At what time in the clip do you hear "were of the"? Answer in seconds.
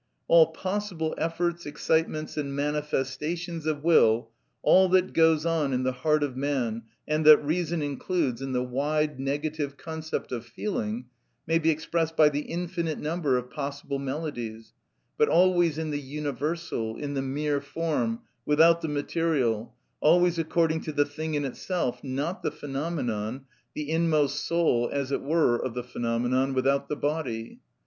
25.21-25.83